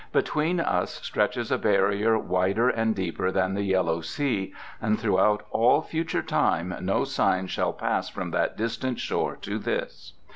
Between 0.11 0.59
us 0.59 0.93
stretches 1.03 1.51
a 1.51 1.59
barrier 1.59 2.17
wider 2.17 2.69
and 2.69 2.95
deeper 2.95 3.31
than 3.31 3.53
the 3.53 3.61
Yellow 3.61 4.01
Sea, 4.01 4.51
and 4.81 4.99
throughout 4.99 5.45
all 5.51 5.83
future 5.83 6.23
time 6.23 6.73
no 6.81 7.03
sign 7.03 7.45
shall 7.45 7.71
pass 7.71 8.09
from 8.09 8.31
that 8.31 8.57
distant 8.57 8.99
shore 8.99 9.35
to 9.43 9.59
this. 9.59 10.13